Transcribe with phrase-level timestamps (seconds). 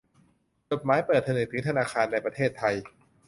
[0.71, 2.75] จดหมายเปิดผนึกถึงธนาคารในประเทศไทย